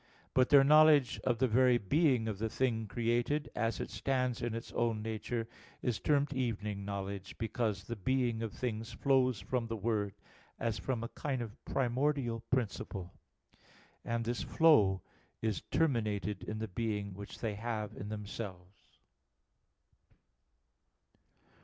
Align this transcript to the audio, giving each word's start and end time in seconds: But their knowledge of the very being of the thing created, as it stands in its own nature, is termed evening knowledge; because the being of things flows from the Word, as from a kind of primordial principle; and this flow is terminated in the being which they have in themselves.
But 0.33 0.49
their 0.49 0.63
knowledge 0.63 1.19
of 1.19 1.37
the 1.37 1.47
very 1.47 1.77
being 1.77 2.27
of 2.27 2.39
the 2.39 2.49
thing 2.49 2.87
created, 2.87 3.51
as 3.55 3.79
it 3.79 3.91
stands 3.91 4.41
in 4.41 4.55
its 4.55 4.73
own 4.73 5.03
nature, 5.03 5.47
is 5.83 5.99
termed 5.99 6.33
evening 6.33 6.83
knowledge; 6.83 7.37
because 7.37 7.83
the 7.83 7.95
being 7.95 8.41
of 8.41 8.51
things 8.51 8.91
flows 8.93 9.41
from 9.41 9.67
the 9.67 9.77
Word, 9.77 10.15
as 10.59 10.79
from 10.79 11.03
a 11.03 11.07
kind 11.09 11.39
of 11.43 11.63
primordial 11.65 12.39
principle; 12.49 13.13
and 14.03 14.25
this 14.25 14.41
flow 14.41 15.03
is 15.39 15.61
terminated 15.69 16.41
in 16.45 16.57
the 16.57 16.67
being 16.67 17.13
which 17.13 17.37
they 17.37 17.53
have 17.53 17.95
in 17.95 18.09
themselves. 18.09 18.97